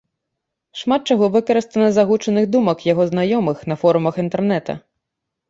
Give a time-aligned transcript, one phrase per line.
[0.79, 4.73] Шмат чаго выкарыстана з агучаных думак яго знаёмых на форумах інтэрнета.